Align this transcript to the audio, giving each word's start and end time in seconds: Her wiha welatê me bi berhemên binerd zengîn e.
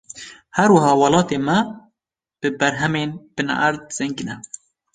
Her 0.57 0.69
wiha 0.75 0.91
welatê 1.01 1.37
me 1.47 1.57
bi 2.39 2.49
berhemên 2.59 3.09
binerd 3.35 3.81
zengîn 3.97 4.29
e. 4.33 4.35